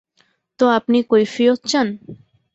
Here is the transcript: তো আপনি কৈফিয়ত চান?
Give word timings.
তো 0.59 0.65
আপনি 0.77 0.97
কৈফিয়ত 1.09 1.59
চান? 1.65 1.87